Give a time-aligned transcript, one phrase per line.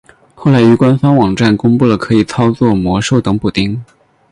[0.33, 3.85] 后来于官方网站公布了可以操作魔兽等补丁。